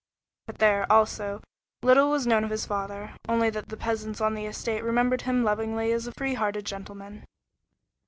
But 0.47 0.57
there, 0.57 0.91
also, 0.91 1.43
little 1.83 2.09
was 2.09 2.25
known 2.25 2.43
of 2.43 2.49
his 2.49 2.65
father, 2.65 3.13
only 3.29 3.51
that 3.51 3.69
the 3.69 3.77
peasants 3.77 4.19
on 4.19 4.33
the 4.33 4.47
estate 4.47 4.83
remembered 4.83 5.21
him 5.29 5.43
lovingly 5.43 5.91
as 5.91 6.07
a 6.07 6.11
free 6.13 6.33
hearted 6.33 6.65
gentleman. 6.65 7.23